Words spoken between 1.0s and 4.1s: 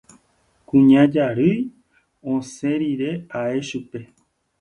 Jarýi osẽ rire ae chupe.